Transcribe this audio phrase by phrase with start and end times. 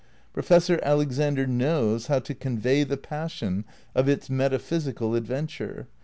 [0.33, 5.85] Professor Alexander knows how to convey the passion of its metaphysical adventure.